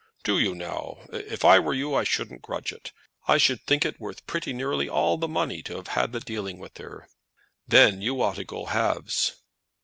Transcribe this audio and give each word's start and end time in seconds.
"Do 0.23 0.39
you 0.39 0.55
know, 0.55 1.05
if 1.13 1.45
I 1.45 1.59
were 1.59 1.75
you, 1.75 1.93
I 1.93 2.03
shouldn't 2.05 2.41
grudge 2.41 2.73
it. 2.73 2.91
I 3.27 3.37
should 3.37 3.61
think 3.61 3.85
it 3.85 3.99
worth 3.99 4.25
pretty 4.25 4.51
nearly 4.51 4.89
all 4.89 5.15
the 5.19 5.27
money 5.27 5.61
to 5.61 5.75
have 5.75 5.89
had 5.89 6.11
the 6.11 6.19
dealing 6.19 6.57
with 6.57 6.79
her." 6.79 7.07
"Then 7.67 8.01
you 8.01 8.19
ought 8.19 8.37
to 8.37 8.43
go 8.43 8.65
halves." 8.65 9.35